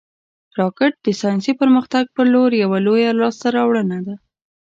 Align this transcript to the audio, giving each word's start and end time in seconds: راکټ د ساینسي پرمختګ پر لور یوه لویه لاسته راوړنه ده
راکټ 0.59 0.93
د 1.05 1.07
ساینسي 1.21 1.53
پرمختګ 1.61 2.03
پر 2.15 2.25
لور 2.33 2.51
یوه 2.63 2.77
لویه 2.85 3.11
لاسته 3.19 3.47
راوړنه 3.57 3.99
ده 4.05 4.15